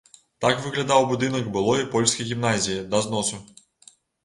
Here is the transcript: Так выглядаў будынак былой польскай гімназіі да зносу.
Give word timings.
Так 0.45 0.61
выглядаў 0.63 1.05
будынак 1.11 1.51
былой 1.59 1.85
польскай 1.93 2.29
гімназіі 2.33 2.81
да 2.95 3.05
зносу. 3.09 3.43